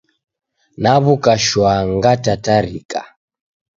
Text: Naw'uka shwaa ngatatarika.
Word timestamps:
Naw'uka 0.81 1.33
shwaa 1.45 1.81
ngatatarika. 1.95 3.01